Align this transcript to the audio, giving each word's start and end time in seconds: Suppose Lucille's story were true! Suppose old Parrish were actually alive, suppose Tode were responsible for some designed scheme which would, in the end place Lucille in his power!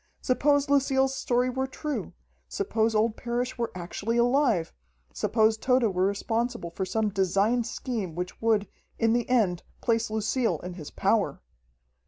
Suppose 0.23 0.67
Lucille's 0.67 1.13
story 1.13 1.47
were 1.51 1.67
true! 1.67 2.13
Suppose 2.47 2.95
old 2.95 3.17
Parrish 3.17 3.59
were 3.59 3.71
actually 3.75 4.17
alive, 4.17 4.73
suppose 5.13 5.59
Tode 5.59 5.83
were 5.93 6.07
responsible 6.07 6.71
for 6.71 6.85
some 6.85 7.09
designed 7.09 7.67
scheme 7.67 8.15
which 8.15 8.41
would, 8.41 8.67
in 8.97 9.13
the 9.13 9.29
end 9.29 9.61
place 9.79 10.09
Lucille 10.09 10.57
in 10.63 10.73
his 10.73 10.89
power! 10.89 11.39